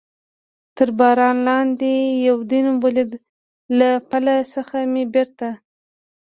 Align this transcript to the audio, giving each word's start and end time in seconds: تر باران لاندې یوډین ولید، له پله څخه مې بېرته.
تر 0.77 0.89
باران 0.99 1.37
لاندې 1.47 1.91
یوډین 2.27 2.67
ولید، 2.83 3.11
له 3.77 3.89
پله 4.09 4.35
څخه 4.53 4.77
مې 4.91 5.03
بېرته. 5.13 5.47